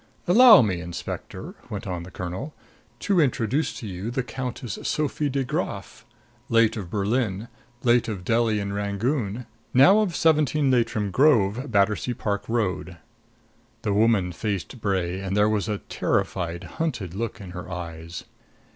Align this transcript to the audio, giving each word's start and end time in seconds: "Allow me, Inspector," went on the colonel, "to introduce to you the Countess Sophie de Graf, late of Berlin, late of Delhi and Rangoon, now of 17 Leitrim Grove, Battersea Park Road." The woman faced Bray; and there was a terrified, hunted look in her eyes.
"Allow 0.27 0.63
me, 0.63 0.81
Inspector," 0.81 1.53
went 1.69 1.85
on 1.85 2.01
the 2.01 2.09
colonel, 2.09 2.55
"to 3.01 3.19
introduce 3.21 3.71
to 3.75 3.87
you 3.87 4.09
the 4.09 4.23
Countess 4.23 4.79
Sophie 4.81 5.29
de 5.29 5.43
Graf, 5.43 6.07
late 6.49 6.75
of 6.75 6.89
Berlin, 6.89 7.47
late 7.83 8.07
of 8.07 8.25
Delhi 8.25 8.59
and 8.59 8.73
Rangoon, 8.73 9.45
now 9.75 9.99
of 9.99 10.15
17 10.15 10.71
Leitrim 10.71 11.11
Grove, 11.11 11.69
Battersea 11.69 12.15
Park 12.15 12.49
Road." 12.49 12.97
The 13.83 13.93
woman 13.93 14.31
faced 14.31 14.81
Bray; 14.81 15.19
and 15.19 15.37
there 15.37 15.47
was 15.47 15.69
a 15.69 15.77
terrified, 15.77 16.63
hunted 16.63 17.13
look 17.13 17.39
in 17.39 17.51
her 17.51 17.69
eyes. 17.69 18.23